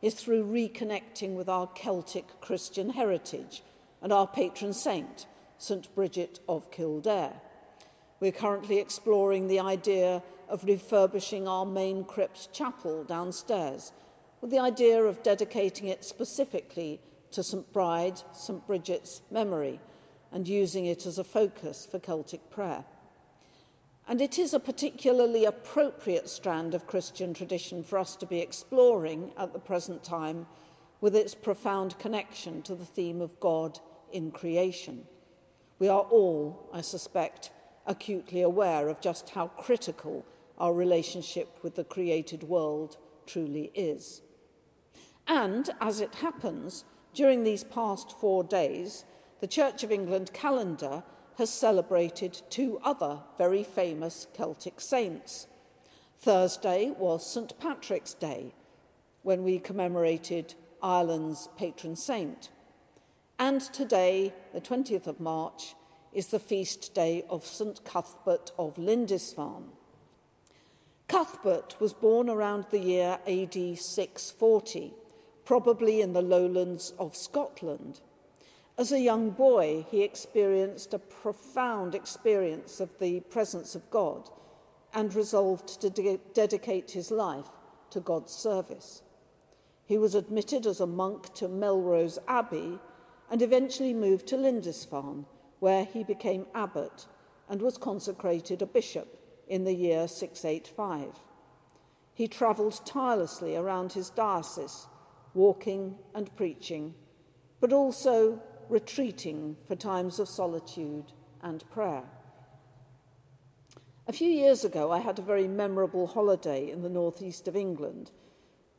is 0.03 0.14
through 0.14 0.45
reconnecting 0.45 1.35
with 1.37 1.49
our 1.49 1.68
Celtic 1.68 2.41
Christian 2.41 2.91
heritage 2.91 3.62
and 4.03 4.12
our 4.12 4.27
patron 4.27 4.72
saint, 4.72 5.27
St. 5.57 5.95
Bridget 5.95 6.41
of 6.49 6.72
Kildare. 6.72 7.41
We're 8.18 8.33
currently 8.33 8.81
exploring 8.81 9.47
the 9.47 9.61
idea 9.61 10.24
of 10.49 10.64
refurbishing 10.64 11.47
our 11.47 11.64
main 11.64 12.03
crypt 12.03 12.53
chapel 12.53 13.05
downstairs 13.05 13.93
with 14.47 14.53
the 14.53 14.61
idea 14.61 15.03
of 15.03 15.24
dedicating 15.24 15.88
it 15.88 16.05
specifically 16.05 17.01
to 17.32 17.42
St. 17.42 17.72
Bride, 17.72 18.22
St. 18.32 18.64
Bridget's 18.64 19.20
memory 19.28 19.80
and 20.30 20.47
using 20.47 20.86
it 20.86 21.05
as 21.05 21.18
a 21.18 21.24
focus 21.24 21.84
for 21.90 21.99
Celtic 21.99 22.49
prayer. 22.49 22.84
And 24.07 24.20
it 24.20 24.38
is 24.38 24.55
a 24.55 24.61
particularly 24.61 25.44
appropriate 25.44 26.28
strand 26.28 26.74
of 26.74 26.86
Christian 26.86 27.34
tradition 27.34 27.82
for 27.82 27.99
us 27.99 28.14
to 28.14 28.24
be 28.24 28.38
exploring 28.38 29.32
at 29.36 29.53
the 29.53 29.59
present 29.59 30.05
time 30.05 30.47
with 31.01 31.16
its 31.16 31.34
profound 31.34 31.99
connection 31.99 32.62
to 32.62 32.76
the 32.76 32.84
theme 32.84 33.20
of 33.20 33.40
God 33.40 33.80
in 34.12 34.30
creation. 34.30 35.09
We 35.80 35.88
are 35.88 36.03
all, 36.03 36.70
I 36.72 36.82
suspect, 36.82 37.51
acutely 37.84 38.42
aware 38.42 38.88
of 38.88 39.01
just 39.01 39.30
how 39.30 39.49
critical 39.49 40.24
our 40.57 40.72
relationship 40.72 41.59
with 41.64 41.74
the 41.74 41.82
created 41.82 42.44
world 42.44 42.97
truly 43.26 43.72
is. 43.74 44.22
And, 45.27 45.70
as 45.81 46.01
it 46.01 46.16
happens, 46.16 46.85
during 47.14 47.45
these 47.45 47.64
past 47.64 48.12
four 48.18 48.45
days, 48.45 49.05
the 49.41 49.47
Church 49.47 49.83
of 49.83 49.93
England 49.93 50.33
calendar 50.33 51.03
has 51.39 51.51
celebrated 51.51 52.43
two 52.49 52.79
other 52.83 53.20
very 53.37 53.62
famous 53.62 54.27
Celtic 54.35 54.81
saints. 54.81 55.47
Thursday 56.18 56.93
was 56.97 57.31
St 57.31 57.59
Patrick's 57.61 58.14
Day, 58.14 58.55
when 59.22 59.43
we 59.43 59.59
commemorated 59.59 60.55
Ireland's 60.83 61.49
patron 61.59 61.97
saint. 61.97 62.51
And 63.39 63.61
today, 63.61 64.33
the 64.55 64.61
20th 64.61 65.07
of 65.07 65.20
March, 65.20 65.74
is 66.12 66.29
the 66.29 66.39
feast 66.39 66.95
day 66.95 67.24
of 67.29 67.45
St 67.45 67.85
Cuthbert 67.85 68.51
of 68.59 68.79
Lindisfarne. 68.79 69.72
Cuthbert 71.09 71.77
was 71.79 71.93
born 71.93 72.31
around 72.31 72.66
the 72.70 72.79
year 72.79 73.18
AD 73.27 73.79
640, 73.79 74.95
probably 75.47 76.03
in 76.03 76.12
the 76.12 76.20
lowlands 76.20 76.92
of 76.99 77.16
Scotland. 77.16 78.01
As 78.76 78.92
a 78.92 79.01
young 79.01 79.30
boy, 79.30 79.86
he 79.90 80.03
experienced 80.03 80.92
a 80.92 80.99
profound 80.99 81.94
experience 81.94 82.80
of 82.80 82.99
the 82.99 83.20
presence 83.20 83.74
of 83.74 83.88
God 83.90 84.28
and 84.92 85.14
resolved 85.14 85.80
to 85.80 85.88
de- 85.88 86.20
dedicate 86.34 86.90
his 86.90 87.11
life 87.11 87.47
to 87.90 88.01
God's 88.01 88.32
service. 88.32 89.03
He 89.86 89.97
was 89.97 90.14
admitted 90.14 90.66
as 90.66 90.80
a 90.80 90.86
monk 90.86 91.32
to 91.34 91.49
Melrose 91.49 92.18
Abbey 92.26 92.80
and 93.30 93.40
eventually 93.40 93.94
moved 93.94 94.26
to 94.28 94.36
Lindisfarne, 94.36 95.26
where 95.61 95.84
he 95.84 96.05
became 96.05 96.47
abbot 96.55 97.07
and 97.49 97.62
was 97.62 97.78
consecrated 97.78 98.61
a 98.61 98.66
bishop 98.66 99.18
in 99.49 99.64
the 99.64 99.74
year 99.74 100.09
685. 100.09 101.20
He 102.12 102.26
travelled 102.26 102.84
tirelessly 102.84 103.57
around 103.57 103.92
his 103.92 104.11
diocese, 104.11 104.86
walking 105.37 105.97
and 106.14 106.34
preaching, 106.37 106.95
but 107.61 107.72
also 107.72 108.43
retreating 108.68 109.57
for 109.68 109.76
times 109.76 110.18
of 110.18 110.28
solitude 110.28 111.12
and 111.43 111.68
prayer. 111.70 112.03
A 114.09 114.12
few 114.12 114.28
years 114.30 114.64
ago, 114.64 114.91
I 114.91 114.99
had 114.99 115.18
a 115.18 115.22
very 115.22 115.47
memorable 115.47 116.07
holiday 116.07 116.70
in 116.70 116.82
the 116.82 116.89
northeast 116.89 117.49
of 117.49 117.57
England, 117.57 118.11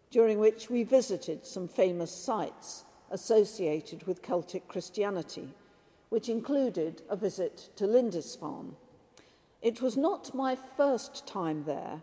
during 0.10 0.40
which 0.40 0.70
we 0.70 0.84
visited 0.84 1.46
some 1.46 1.68
famous 1.68 2.12
sites 2.12 2.86
associated 3.12 4.08
with 4.08 4.22
Celtic 4.22 4.68
Christianity, 4.68 5.50
which 6.10 6.30
included 6.30 7.02
a 7.10 7.16
visit 7.16 7.70
to 7.76 7.86
Lindisfarne. 7.86 8.76
It 9.62 9.82
was 9.82 9.98
not 9.98 10.34
my 10.34 10.56
first 10.56 11.28
time 11.28 11.66
there, 11.66 12.02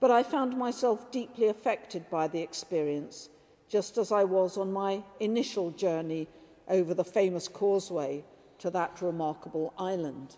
but 0.00 0.10
I 0.10 0.22
found 0.22 0.56
myself 0.56 1.10
deeply 1.10 1.48
affected 1.48 2.08
by 2.10 2.28
the 2.28 2.40
experience, 2.40 3.28
just 3.74 3.98
as 3.98 4.12
I 4.12 4.22
was 4.22 4.56
on 4.56 4.72
my 4.72 5.02
initial 5.18 5.72
journey 5.72 6.28
over 6.68 6.94
the 6.94 7.02
famous 7.02 7.48
causeway 7.48 8.22
to 8.60 8.70
that 8.70 9.02
remarkable 9.02 9.74
island. 9.76 10.36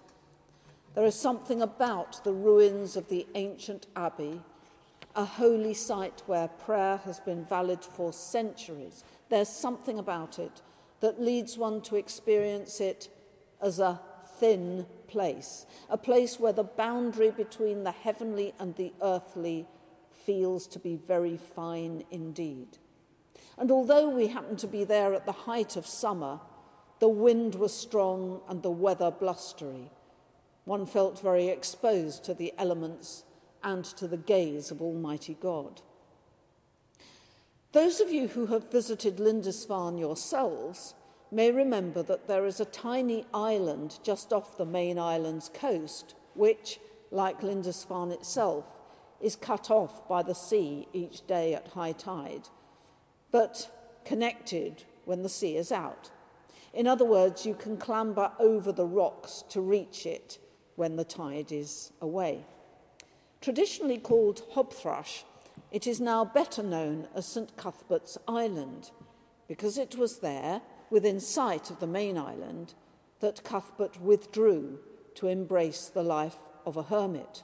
There 0.95 1.05
is 1.05 1.17
something 1.17 1.61
about 1.61 2.25
the 2.25 2.33
ruins 2.33 2.97
of 2.97 3.11
the 3.11 3.27
ancient 3.35 3.89
abbey, 3.95 4.41
a 5.15 5.27
holy 5.27 5.75
site 5.75 6.23
where 6.25 6.49
prayer 6.49 6.97
has 7.05 7.21
been 7.21 7.45
valid 7.45 7.85
for 7.85 8.11
centuries. 8.11 9.05
There's 9.29 9.51
something 9.51 9.99
about 9.99 10.39
it 10.39 10.63
that 11.01 11.21
leads 11.21 11.59
one 11.59 11.83
to 11.83 11.97
experience 11.97 12.81
it 12.81 13.11
as 13.61 13.79
a 13.79 14.01
thin 14.41 14.87
place, 15.09 15.67
a 15.91 15.99
place 15.99 16.41
where 16.41 16.55
the 16.55 16.65
boundary 16.65 17.33
between 17.33 17.85
the 17.85 17.93
heavenly 17.93 18.55
and 18.59 18.75
the 18.77 18.95
earthly 19.03 19.67
feels 20.25 20.67
to 20.69 20.79
be 20.79 20.97
very 20.97 21.37
fine 21.37 22.03
indeed. 22.11 22.79
And 23.59 23.71
although 23.71 24.09
we 24.09 24.29
happened 24.29 24.59
to 24.61 24.67
be 24.67 24.85
there 24.85 25.15
at 25.15 25.25
the 25.25 25.33
height 25.33 25.77
of 25.77 25.87
summer, 25.87 26.41
the 26.99 27.09
wind 27.09 27.55
was 27.55 27.73
strong 27.75 28.41
and 28.49 28.63
the 28.63 28.71
weather 28.71 29.11
blustery. 29.11 29.91
One 30.65 30.87
felt 30.87 31.21
very 31.21 31.49
exposed 31.49 32.25
to 32.25 32.35
the 32.35 32.53
elements 32.59 33.25
and 33.63 33.85
to 33.85 34.07
the 34.07 34.17
gaze 34.17 34.71
of 34.71 34.83
Almighty 34.83 35.37
God. 35.41 35.81
Those 37.73 38.01
of 38.01 38.11
you 38.11 38.29
who 38.29 38.47
have 38.47 38.71
visited 38.71 39.21
Lindisfarne 39.21 39.99
yourselves 39.99 40.95
may 41.31 41.51
remember 41.51 42.03
that 42.03 42.29
there 42.29 42.47
is 42.47 42.61
a 42.61 42.65
tiny 42.65 43.27
island 43.35 43.99
just 44.03 44.33
off 44.33 44.57
the 44.57 44.65
main 44.65 44.99
island's 44.99 45.49
coast, 45.49 46.15
which, 46.35 46.79
like 47.11 47.43
Lindisfarne 47.43 48.13
itself, 48.13 48.65
is 49.21 49.37
cut 49.37 49.71
off 49.71 50.07
by 50.09 50.23
the 50.23 50.35
sea 50.35 50.87
each 50.93 51.27
day 51.27 51.55
at 51.55 51.69
high 51.69 51.93
tide 51.93 52.49
but 53.37 53.71
connected 54.07 54.85
when 55.05 55.23
the 55.23 55.29
sea 55.29 55.59
is 55.59 55.71
out. 55.71 56.09
In 56.73 56.87
other 56.87 57.05
words, 57.05 57.45
you 57.45 57.53
can 57.53 57.77
clamber 57.77 58.33
over 58.41 58.73
the 58.73 58.87
rocks 58.87 59.45
to 59.51 59.61
reach 59.61 60.07
it 60.07 60.39
when 60.77 60.97
the 60.97 61.05
tide 61.05 61.53
is 61.53 61.93
away. 62.01 62.47
Traditionally 63.43 63.99
called 63.99 64.41
Hobthrush, 64.55 65.25
it 65.71 65.87
is 65.87 66.01
now 66.01 66.25
better 66.25 66.63
known 66.63 67.09
as 67.15 67.27
St 67.27 67.55
Cuthbert's 67.59 68.17
Island 68.27 68.91
because 69.49 69.77
it 69.77 69.97
was 69.97 70.21
there, 70.21 70.63
within 70.89 71.21
sight 71.21 71.69
of 71.69 71.79
the 71.79 71.87
main 71.87 72.17
island, 72.17 72.73
that 73.21 73.45
Cuthbert 73.45 74.01
withdrew 74.01 74.79
to 75.17 75.29
embrace 75.29 75.91
the 75.93 76.03
life 76.03 76.39
of 76.65 76.79
a 76.79 76.85
hermit. 76.85 77.43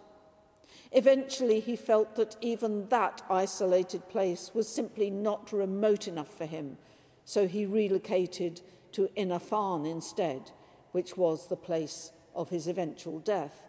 Eventually, 0.92 1.60
he 1.60 1.76
felt 1.76 2.16
that 2.16 2.36
even 2.40 2.88
that 2.88 3.22
isolated 3.30 4.08
place 4.08 4.50
was 4.54 4.68
simply 4.68 5.10
not 5.10 5.52
remote 5.52 6.06
enough 6.06 6.36
for 6.36 6.46
him, 6.46 6.76
so 7.24 7.46
he 7.46 7.64
relocated 7.64 8.60
to 8.92 9.10
Inner 9.14 9.38
Farne 9.38 9.86
instead, 9.86 10.50
which 10.92 11.16
was 11.16 11.46
the 11.46 11.56
place 11.56 12.12
of 12.34 12.50
his 12.50 12.66
eventual 12.66 13.18
death. 13.18 13.62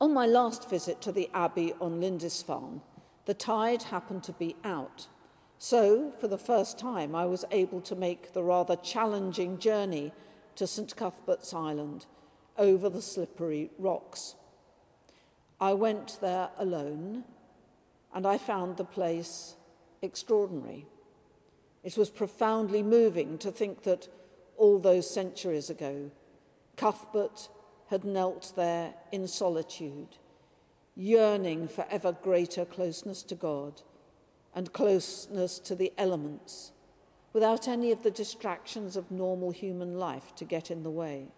On 0.00 0.12
my 0.12 0.26
last 0.26 0.68
visit 0.68 1.00
to 1.02 1.12
the 1.12 1.30
Abbey 1.32 1.72
on 1.80 2.00
Lindisfarne, 2.00 2.82
the 3.24 3.34
tide 3.34 3.84
happened 3.84 4.22
to 4.24 4.32
be 4.32 4.56
out. 4.64 5.08
So, 5.58 6.12
for 6.20 6.28
the 6.28 6.36
first 6.36 6.78
time, 6.78 7.14
I 7.14 7.24
was 7.24 7.44
able 7.50 7.80
to 7.82 7.96
make 7.96 8.32
the 8.32 8.42
rather 8.42 8.76
challenging 8.76 9.58
journey 9.58 10.12
to 10.56 10.66
St 10.66 10.94
Cuthbert's 10.94 11.54
Island 11.54 12.06
over 12.58 12.90
the 12.90 13.00
slippery 13.00 13.70
rocks. 13.78 14.34
I 15.64 15.72
went 15.72 16.18
there 16.20 16.50
alone 16.58 17.24
and 18.14 18.26
I 18.26 18.36
found 18.36 18.76
the 18.76 18.84
place 18.84 19.56
extraordinary. 20.02 20.84
It 21.82 21.96
was 21.96 22.10
profoundly 22.10 22.82
moving 22.82 23.38
to 23.38 23.50
think 23.50 23.84
that 23.84 24.08
all 24.58 24.78
those 24.78 25.08
centuries 25.08 25.70
ago, 25.70 26.10
Cuthbert 26.76 27.48
had 27.88 28.04
knelt 28.04 28.52
there 28.56 28.92
in 29.10 29.26
solitude, 29.26 30.18
yearning 30.96 31.66
for 31.68 31.86
ever 31.88 32.12
greater 32.12 32.66
closeness 32.66 33.22
to 33.22 33.34
God 33.34 33.80
and 34.54 34.70
closeness 34.74 35.58
to 35.60 35.74
the 35.74 35.94
elements, 35.96 36.72
without 37.32 37.68
any 37.68 37.90
of 37.90 38.02
the 38.02 38.10
distractions 38.10 38.98
of 38.98 39.10
normal 39.10 39.50
human 39.50 39.98
life 39.98 40.34
to 40.34 40.44
get 40.44 40.70
in 40.70 40.82
the 40.82 40.90
way. 40.90 41.28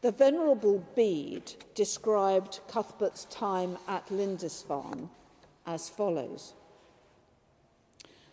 The 0.00 0.12
Venerable 0.12 0.84
Bede 0.94 1.54
described 1.74 2.60
Cuthbert's 2.68 3.24
time 3.24 3.78
at 3.88 4.12
Lindisfarne 4.12 5.10
as 5.66 5.88
follows. 5.88 6.54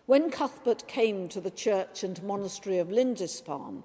When 0.05 0.29
Cuthbert 0.29 0.87
came 0.87 1.27
to 1.29 1.41
the 1.41 1.49
church 1.49 2.03
and 2.03 2.21
monastery 2.21 2.77
of 2.77 2.91
Lindisfarne, 2.91 3.83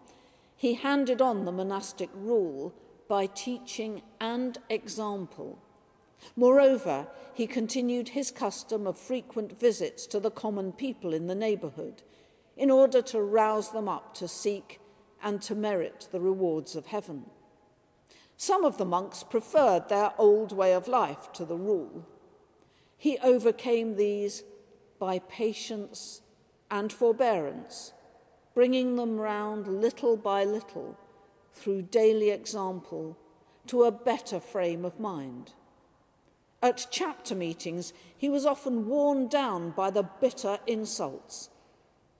he 0.55 0.74
handed 0.74 1.22
on 1.22 1.47
the 1.47 1.53
monastic 1.53 2.11
rule 2.14 2.74
by 3.09 3.24
teaching 3.24 4.03
and 4.20 4.59
example. 4.68 5.59
Moreover, 6.37 7.07
he 7.33 7.47
continued 7.47 8.11
his 8.11 8.31
custom 8.31 8.87
of 8.87 8.99
frequent 8.99 9.59
visits 9.59 10.07
to 10.09 10.20
the 10.20 10.31
common 10.31 10.72
people 10.72 11.14
in 11.14 11.28
the 11.28 11.35
neighbourhood 11.35 12.03
in 12.59 12.70
order 12.70 13.01
to 13.01 13.22
rouse 13.22 13.70
them 13.70 13.89
up 13.89 14.12
to 14.16 14.28
seek 14.28 14.81
and 15.22 15.41
to 15.41 15.55
merit 15.55 16.09
the 16.12 16.20
rewards 16.20 16.76
of 16.76 16.85
heaven. 16.85 17.24
Some 18.43 18.64
of 18.64 18.78
the 18.78 18.86
monks 18.86 19.22
preferred 19.22 19.91
their 19.91 20.14
old 20.16 20.51
way 20.51 20.72
of 20.72 20.88
life 20.88 21.30
to 21.34 21.45
the 21.45 21.59
rule. 21.59 22.07
He 22.97 23.18
overcame 23.18 23.97
these 23.97 24.45
by 24.99 25.18
patience 25.18 26.22
and 26.70 26.91
forbearance, 26.91 27.93
bringing 28.55 28.97
them 28.97 29.18
round 29.18 29.82
little 29.82 30.16
by 30.16 30.45
little 30.45 30.97
through 31.53 31.82
daily 31.82 32.30
example 32.30 33.18
to 33.66 33.84
a 33.84 33.93
better 33.93 34.41
frame 34.41 34.86
of 34.86 34.99
mind. 34.99 35.53
At 36.62 36.86
chapter 36.91 37.34
meetings, 37.34 37.93
he 38.16 38.30
was 38.30 38.47
often 38.47 38.86
worn 38.88 39.28
down 39.28 39.72
by 39.72 39.91
the 39.91 40.09
bitter 40.18 40.61
insults, 40.66 41.51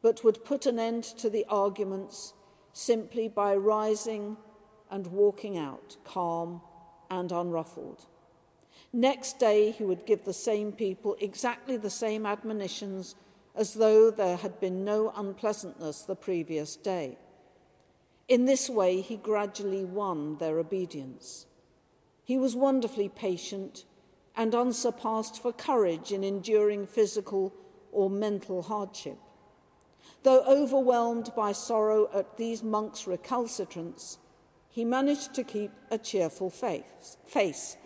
but 0.03 0.23
would 0.23 0.45
put 0.45 0.67
an 0.67 0.79
end 0.79 1.03
to 1.03 1.31
the 1.31 1.47
arguments 1.49 2.35
simply 2.75 3.27
by 3.27 3.57
rising 3.57 4.37
and 4.91 5.07
walking 5.09 5.57
out, 5.57 5.97
calm 6.05 6.61
and 7.11 7.31
unruffled. 7.31 8.07
Next 8.93 9.39
day, 9.39 9.71
he 9.71 9.85
would 9.85 10.07
give 10.07 10.25
the 10.25 10.33
same 10.33 10.73
people 10.73 11.17
exactly 11.21 11.77
the 11.77 11.91
same 11.91 12.27
admonitions 12.27 13.15
as 13.55 13.75
though 13.75 14.11
there 14.11 14.37
had 14.37 14.61
been 14.61 14.85
no 14.85 15.13
unpleasantness 15.17 16.03
the 16.03 16.17
previous 16.17 16.77
day. 16.77 17.19
In 18.29 18.45
this 18.45 18.71
way, 18.71 19.01
he 19.01 19.17
gradually 19.17 19.85
won 19.85 20.39
their 20.39 20.59
obedience. 20.59 21.47
He 22.25 22.39
was 22.39 22.55
wonderfully 22.55 23.09
patient 23.09 23.85
and 24.37 24.55
unsurpassed 24.55 25.43
for 25.43 25.53
courage 25.53 26.13
in 26.13 26.23
enduring 26.23 26.87
physical 26.87 27.53
or 27.93 28.09
mental 28.09 28.63
hardship. 28.63 29.19
Though 30.23 30.45
overwhelmed 30.45 31.33
by 31.35 31.53
sorrow 31.53 32.09
at 32.15 32.37
these 32.37 32.63
monks' 32.63 33.07
recalcitrance, 33.07 34.19
he 34.71 34.85
managed 34.85 35.35
to 35.35 35.45
keep 35.45 35.73
a 35.91 35.99
cheerful 35.99 36.51
face 36.51 37.77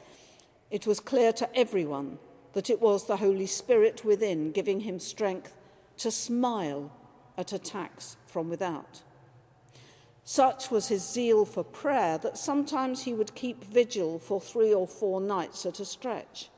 it 0.74 0.88
was 0.88 0.98
clear 0.98 1.32
to 1.32 1.56
everyone 1.56 2.18
that 2.52 2.68
it 2.68 2.80
was 2.80 3.06
the 3.06 3.18
Holy 3.18 3.46
Spirit 3.46 4.04
within 4.04 4.50
giving 4.50 4.80
him 4.80 4.98
strength 4.98 5.56
to 5.98 6.10
smile 6.10 6.90
at 7.38 7.52
attacks 7.52 8.16
from 8.26 8.48
without. 8.48 9.02
Such 10.24 10.72
was 10.72 10.88
his 10.88 11.08
zeal 11.08 11.44
for 11.44 11.62
prayer 11.62 12.18
that 12.18 12.36
sometimes 12.36 13.02
he 13.02 13.14
would 13.14 13.36
keep 13.36 13.62
vigil 13.62 14.18
for 14.18 14.40
three 14.40 14.74
or 14.74 14.88
four 14.88 15.20
nights 15.20 15.64
at 15.64 15.78
a 15.78 15.84
stretch. 15.84 16.50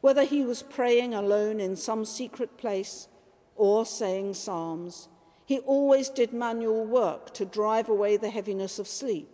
Whether 0.00 0.24
he 0.24 0.42
was 0.42 0.62
praying 0.62 1.12
alone 1.12 1.60
in 1.60 1.76
some 1.76 2.06
secret 2.06 2.56
place 2.56 3.08
or 3.56 3.84
saying 3.84 4.34
psalms, 4.34 5.08
he 5.44 5.58
always 5.58 6.08
did 6.08 6.32
manual 6.32 6.86
work 6.86 7.34
to 7.34 7.44
drive 7.44 7.90
away 7.90 8.16
the 8.16 8.30
heaviness 8.30 8.78
of 8.78 8.88
sleep, 8.88 9.33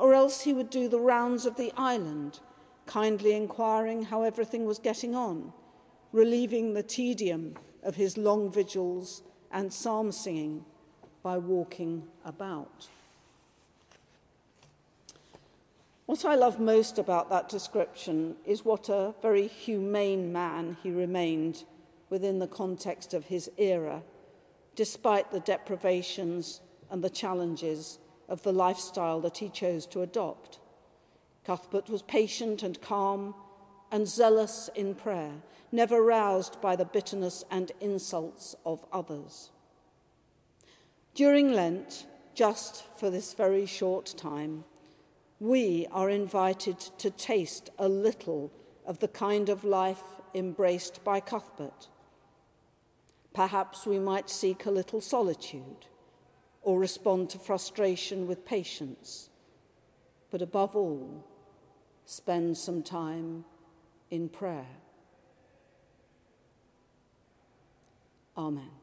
or 0.00 0.14
else 0.14 0.40
he 0.40 0.52
would 0.54 0.70
do 0.70 0.88
the 0.88 0.98
rounds 0.98 1.44
of 1.44 1.56
the 1.56 1.72
island 1.76 2.40
kindly 2.86 3.34
inquiring 3.34 4.02
how 4.02 4.22
everything 4.22 4.64
was 4.64 4.78
getting 4.78 5.14
on, 5.14 5.52
relieving 6.10 6.72
the 6.72 6.82
tedium 6.82 7.54
of 7.82 7.94
his 7.94 8.16
long 8.16 8.50
vigils 8.50 9.22
and 9.52 9.72
psalm 9.72 10.10
singing 10.10 10.64
by 11.22 11.36
walking 11.36 12.02
about. 12.24 12.88
What 16.06 16.24
I 16.24 16.34
love 16.34 16.58
most 16.58 16.98
about 16.98 17.28
that 17.28 17.48
description 17.48 18.36
is 18.44 18.64
what 18.64 18.88
a 18.88 19.14
very 19.20 19.46
humane 19.46 20.32
man 20.32 20.78
he 20.82 20.90
remained 20.90 21.64
within 22.08 22.38
the 22.38 22.48
context 22.48 23.12
of 23.14 23.26
his 23.26 23.50
era, 23.58 24.02
despite 24.74 25.30
the 25.30 25.40
deprivations 25.40 26.60
and 26.90 27.04
the 27.04 27.10
challenges 27.10 27.98
of 28.30 28.42
the 28.42 28.52
lifestyle 28.52 29.20
that 29.20 29.38
he 29.38 29.48
chose 29.48 29.84
to 29.86 30.00
adopt. 30.00 30.60
Cuthbert 31.44 31.90
was 31.90 32.02
patient 32.02 32.62
and 32.62 32.80
calm 32.80 33.34
and 33.90 34.08
zealous 34.08 34.70
in 34.74 34.94
prayer, 34.94 35.32
never 35.72 36.00
roused 36.00 36.60
by 36.60 36.76
the 36.76 36.84
bitterness 36.84 37.44
and 37.50 37.72
insults 37.80 38.54
of 38.64 38.86
others. 38.92 39.50
During 41.14 41.52
Lent, 41.52 42.06
just 42.34 42.84
for 42.96 43.10
this 43.10 43.34
very 43.34 43.66
short 43.66 44.14
time, 44.16 44.64
we 45.40 45.86
are 45.90 46.08
invited 46.08 46.78
to 46.98 47.10
taste 47.10 47.70
a 47.78 47.88
little 47.88 48.52
of 48.86 49.00
the 49.00 49.08
kind 49.08 49.48
of 49.48 49.64
life 49.64 50.02
embraced 50.34 51.02
by 51.02 51.18
Cuthbert. 51.18 51.88
Perhaps 53.34 53.86
we 53.86 53.98
might 53.98 54.30
seek 54.30 54.66
a 54.66 54.70
little 54.70 55.00
solitude 55.00 55.86
or 56.62 56.78
respond 56.78 57.30
to 57.30 57.38
frustration 57.38 58.26
with 58.26 58.44
patience. 58.44 59.30
But 60.30 60.42
above 60.42 60.76
all, 60.76 61.24
spend 62.04 62.56
some 62.56 62.82
time 62.82 63.44
in 64.10 64.28
prayer. 64.28 64.66
Amen. 68.36 68.79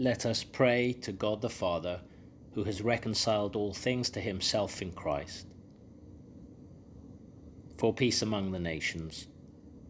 Let 0.00 0.24
us 0.24 0.44
pray 0.44 0.94
to 1.02 1.12
God 1.12 1.42
the 1.42 1.50
Father, 1.50 2.00
who 2.54 2.64
has 2.64 2.80
reconciled 2.80 3.54
all 3.54 3.74
things 3.74 4.08
to 4.10 4.20
himself 4.22 4.80
in 4.80 4.92
Christ. 4.92 5.46
For 7.76 7.92
peace 7.92 8.22
among 8.22 8.50
the 8.50 8.58
nations, 8.58 9.28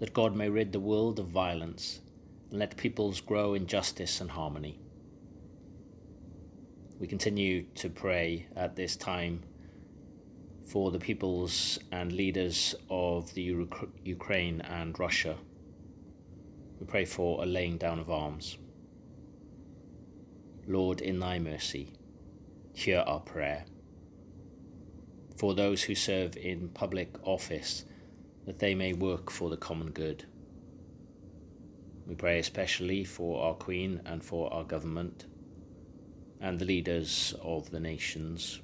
that 0.01 0.13
God 0.13 0.35
may 0.35 0.49
rid 0.49 0.73
the 0.73 0.81
world 0.81 1.21
of 1.21 1.29
violence 1.29 2.01
and 2.51 2.59
let 2.59 2.77
peoples 2.77 3.21
grow 3.21 3.55
in 3.55 3.69
justice 3.69 4.21
and 4.21 4.33
harmony. 4.33 4.81
We 6.99 7.07
continue 7.07 7.67
to 7.77 7.89
pray 7.89 8.49
at 8.57 8.75
this 8.75 8.97
time 8.97 9.45
for 10.67 10.91
the 10.91 10.99
peoples 10.99 11.79
and 11.93 12.11
leaders 12.11 12.75
of 12.91 13.33
the 13.35 13.43
Ukraine 14.03 14.61
and 14.63 14.99
Russia. 14.99 15.37
We 16.81 16.87
pray 16.87 17.05
for 17.05 17.45
a 17.45 17.47
laying 17.47 17.79
down 17.79 18.01
of 18.01 18.11
arms. 18.11 18.59
Lord, 20.67 21.01
in 21.01 21.19
thy 21.19 21.39
mercy, 21.39 21.95
hear 22.75 23.01
our 23.01 23.21
prayer. 23.21 23.65
For 25.37 25.55
those 25.55 25.83
who 25.83 25.95
serve 25.95 26.37
in 26.37 26.69
public 26.69 27.17
office, 27.27 27.85
that 28.47 28.59
they 28.59 28.75
may 28.75 28.93
work 28.93 29.31
for 29.31 29.49
the 29.49 29.57
common 29.57 29.91
good. 29.91 30.25
We 32.07 32.15
pray 32.15 32.39
especially 32.39 33.05
for 33.05 33.43
our 33.43 33.55
Queen 33.55 34.01
and 34.05 34.23
for 34.23 34.53
our 34.53 34.65
government 34.65 35.27
and 36.41 36.59
the 36.59 36.65
leaders 36.65 37.35
of 37.43 37.71
the 37.71 37.81
nations. 37.81 38.61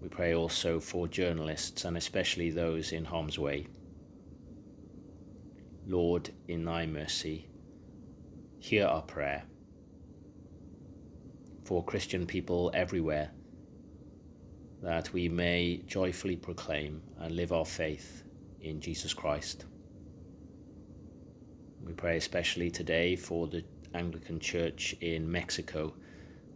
We 0.00 0.08
pray 0.08 0.34
also 0.34 0.80
for 0.80 1.08
journalists 1.08 1.84
and 1.84 1.96
especially 1.96 2.50
those 2.50 2.92
in 2.92 3.04
harm's 3.04 3.38
way. 3.38 3.66
Lord, 5.86 6.30
in 6.48 6.64
thy 6.64 6.86
mercy, 6.86 7.48
hear 8.58 8.86
our 8.86 9.02
prayer 9.02 9.44
for 11.64 11.82
Christian 11.82 12.26
people 12.26 12.70
everywhere, 12.74 13.30
that 14.82 15.12
we 15.14 15.28
may 15.28 15.82
joyfully 15.86 16.36
proclaim 16.36 17.02
and 17.18 17.34
live 17.34 17.52
our 17.52 17.64
faith 17.64 18.22
in 18.60 18.80
Jesus 18.80 19.14
Christ. 19.14 19.64
We 21.82 21.94
pray 21.94 22.18
especially 22.18 22.70
today 22.70 23.16
for 23.16 23.46
the 23.46 23.64
Anglican 23.94 24.40
Church 24.40 24.94
in 25.00 25.30
Mexico 25.30 25.94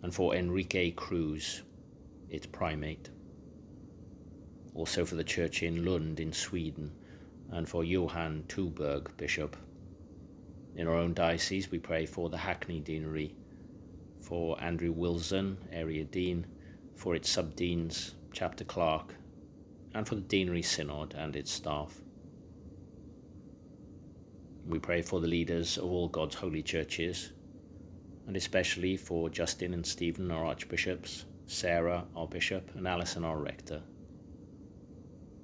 and 0.03 0.15
for 0.15 0.35
Enrique 0.35 0.91
Cruz, 0.91 1.63
its 2.29 2.47
primate. 2.47 3.09
Also 4.75 5.05
for 5.05 5.15
the 5.15 5.25
church 5.25 5.63
in 5.63 5.85
Lund 5.85 6.21
in 6.21 6.33
Sweden 6.33 6.93
and 7.51 7.67
for 7.67 7.83
Johan 7.83 8.45
Tyrberg, 8.47 9.17
Bishop. 9.17 9.57
In 10.77 10.87
our 10.87 10.95
own 10.95 11.15
diocese, 11.15 11.71
we 11.71 11.79
pray 11.79 12.05
for 12.05 12.29
the 12.29 12.37
Hackney 12.37 12.81
Deanery 12.81 13.35
for 14.29 14.63
Andrew 14.63 14.93
Wilson, 14.93 15.57
Area 15.73 16.05
Dean, 16.05 16.47
for 16.95 17.15
its 17.15 17.31
sub-deans, 17.31 18.15
chapter 18.31 18.63
clerk, 18.63 19.15
and 19.95 20.07
for 20.07 20.17
the 20.17 20.21
Deanery 20.21 20.61
Synod 20.61 21.15
and 21.15 21.35
its 21.35 21.51
staff. 21.51 22.03
We 24.67 24.79
pray 24.81 25.01
for 25.01 25.21
the 25.21 25.27
leaders 25.27 25.79
of 25.79 25.85
all 25.85 26.09
God's 26.09 26.35
holy 26.35 26.63
churches, 26.63 27.33
and 28.27 28.37
especially 28.37 28.99
for 28.99 29.31
Justin 29.31 29.73
and 29.73 29.87
Stephen, 29.87 30.31
our 30.31 30.45
archbishops, 30.45 31.25
Sarah, 31.47 32.05
our 32.15 32.27
bishop, 32.27 32.71
and 32.75 32.87
Alison, 32.87 33.25
our 33.25 33.39
rector. 33.39 33.81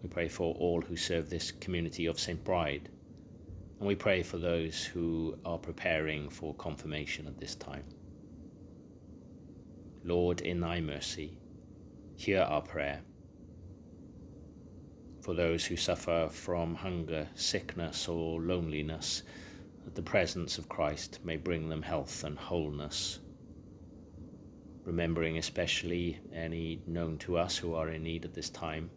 We 0.02 0.10
pray 0.10 0.28
for 0.28 0.54
all 0.56 0.82
who 0.82 0.98
serve 0.98 1.30
this 1.30 1.50
community 1.52 2.04
of 2.04 2.20
St. 2.20 2.44
Bride, 2.44 2.90
and 3.78 3.88
we 3.88 3.94
pray 3.94 4.22
for 4.22 4.36
those 4.36 4.84
who 4.84 5.38
are 5.46 5.56
preparing 5.56 6.28
for 6.28 6.52
confirmation 6.56 7.26
at 7.26 7.38
this 7.38 7.54
time. 7.54 7.84
Lord, 10.06 10.42
in 10.42 10.60
thy 10.60 10.82
mercy, 10.82 11.38
hear 12.14 12.42
our 12.42 12.60
prayer. 12.60 13.00
For 15.22 15.32
those 15.32 15.64
who 15.64 15.76
suffer 15.76 16.28
from 16.30 16.74
hunger, 16.74 17.26
sickness, 17.34 18.06
or 18.06 18.38
loneliness, 18.42 19.22
that 19.84 19.94
the 19.94 20.02
presence 20.02 20.58
of 20.58 20.68
Christ 20.68 21.20
may 21.24 21.38
bring 21.38 21.70
them 21.70 21.80
health 21.80 22.22
and 22.22 22.38
wholeness. 22.38 23.20
Remembering 24.84 25.38
especially 25.38 26.18
any 26.34 26.82
known 26.86 27.16
to 27.18 27.38
us 27.38 27.56
who 27.56 27.72
are 27.74 27.88
in 27.88 28.02
need 28.02 28.26
at 28.26 28.34
this 28.34 28.50
time, 28.50 28.90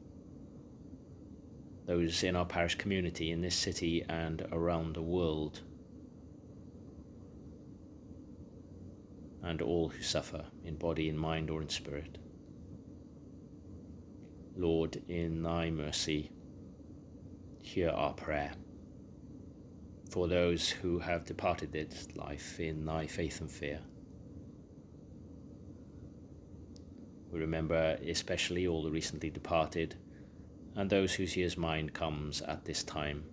those 1.86 2.24
in 2.24 2.36
our 2.36 2.46
parish 2.46 2.76
community 2.76 3.32
in 3.32 3.40
this 3.40 3.56
city 3.56 4.04
and 4.10 4.46
around 4.52 4.94
the 4.94 5.02
world 5.02 5.62
and 9.48 9.62
all 9.62 9.88
who 9.88 10.04
suffer 10.04 10.44
in 10.66 10.76
body, 10.76 11.08
in 11.08 11.18
mind, 11.18 11.50
or 11.50 11.62
in 11.62 11.70
spirit. 11.70 12.18
Lord, 14.58 15.02
in 15.08 15.42
thy 15.42 15.70
mercy, 15.70 16.32
hear 17.62 17.90
our 17.90 18.14
prayer. 18.14 18.52
For 20.10 20.28
those 20.28 20.70
who 20.70 21.00
have 21.00 21.26
departed 21.26 21.72
this 21.72 22.08
life 22.16 22.60
in 22.60 22.86
thy 22.86 23.08
faith 23.08 23.40
and 23.40 23.50
fear, 23.50 23.80
we 27.32 27.40
remember 27.40 27.98
especially 28.06 28.68
all 28.68 28.84
the 28.84 28.92
recently 28.92 29.30
departed 29.30 29.96
and 30.76 30.90
those 30.90 31.14
whose 31.14 31.38
year's 31.38 31.58
mind 31.58 31.94
comes 31.94 32.42
at 32.42 32.66
this 32.66 32.84
time. 32.84 33.24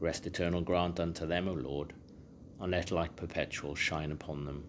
Rest 0.00 0.26
eternal 0.26 0.60
grant 0.60 0.98
unto 0.98 1.26
them, 1.26 1.48
O 1.48 1.52
Lord 1.52 1.94
and 2.60 2.72
let 2.72 2.90
light 2.90 3.14
perpetual 3.16 3.74
shine 3.74 4.12
upon 4.12 4.44
them. 4.44 4.64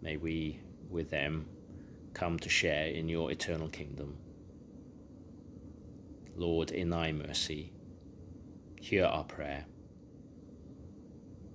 May 0.00 0.16
we, 0.16 0.60
with 0.88 1.10
them, 1.10 1.46
come 2.14 2.38
to 2.38 2.48
share 2.48 2.86
in 2.86 3.08
your 3.08 3.30
eternal 3.30 3.68
kingdom. 3.68 4.16
Lord, 6.36 6.70
in 6.70 6.90
thy 6.90 7.12
mercy, 7.12 7.72
hear 8.80 9.04
our 9.04 9.24
prayer. 9.24 9.64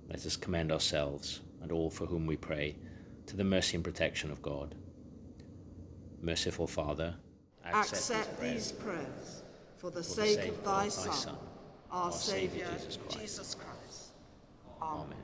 Let 0.08 0.24
us 0.26 0.36
commend 0.36 0.70
ourselves 0.70 1.40
and 1.62 1.72
all 1.72 1.90
for 1.90 2.06
whom 2.06 2.26
we 2.26 2.36
pray 2.36 2.76
to 3.26 3.36
the 3.36 3.44
mercy 3.44 3.76
and 3.76 3.84
protection 3.84 4.30
of 4.30 4.42
God. 4.42 4.74
Merciful 6.20 6.66
Father, 6.66 7.14
accept, 7.64 7.92
accept 7.92 8.40
these 8.40 8.72
prayers 8.72 9.42
for 9.78 9.90
the, 9.90 10.02
for 10.02 10.02
sake, 10.02 10.36
the 10.36 10.42
sake, 10.42 10.50
of 10.50 10.64
thy, 10.64 10.70
of 10.72 10.82
thy 10.82 10.88
Son, 10.88 11.12
Son 11.12 11.36
our, 11.94 12.12
Saviour, 12.12 12.66
Jesus 12.74 12.96
Christ. 12.96 13.20
Jesus 13.20 13.54
Christ. 13.54 14.10
Amen. 14.82 15.23